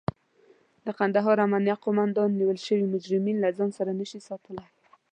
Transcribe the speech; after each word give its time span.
د 0.85 0.87
کندهار 0.99 1.37
امنيه 1.47 1.75
قوماندان 1.85 2.29
نيول 2.39 2.57
شوي 2.65 2.85
مجرمين 2.93 3.37
له 3.43 3.49
ځان 3.57 3.69
سره 3.77 3.91
نشي 3.99 4.19
ساتلای. 4.27 4.67